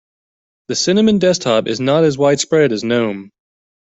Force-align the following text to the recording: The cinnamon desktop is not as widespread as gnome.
The 0.69 0.73
cinnamon 0.73 1.19
desktop 1.19 1.67
is 1.67 1.79
not 1.79 2.03
as 2.05 2.17
widespread 2.17 2.71
as 2.71 2.83
gnome. 2.83 3.29